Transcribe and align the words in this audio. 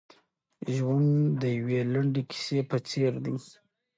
ژوند 0.75 1.13
د 1.41 1.43
یوې 1.57 1.79
لنډې 1.93 2.21
کیسې 2.31 2.59
په 2.69 2.77
څېر 2.87 3.13
دی. 3.25 3.35